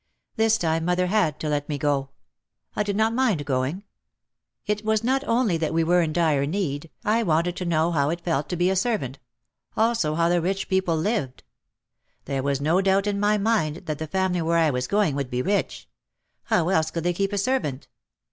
[0.35, 2.09] This time mother had to let me go.
[2.75, 3.83] I did not mind going.
[4.65, 8.09] It was not only that we were in dire need, I wanted to know how
[8.09, 9.19] it felt to be a servant;
[9.77, 11.43] also how the rich people lived.
[12.25, 15.29] There was no doubt in my mind that the family where I was going would
[15.29, 15.87] be rich.
[16.45, 17.87] How else could they keep a servant?